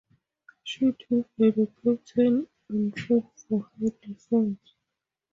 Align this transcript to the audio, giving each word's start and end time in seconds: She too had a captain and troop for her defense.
She 0.63 0.93
too 0.93 1.27
had 1.37 1.59
a 1.59 1.67
captain 1.83 2.47
and 2.69 2.91
troop 2.95 3.27
for 3.37 3.69
her 3.79 3.89
defense. 4.01 4.73